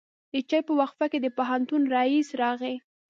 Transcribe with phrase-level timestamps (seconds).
[0.31, 2.75] د چای په وقفه کې د پوهنتون رئیس راغی.